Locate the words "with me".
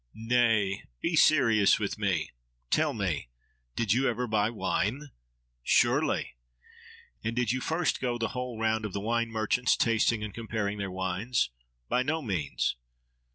1.77-2.31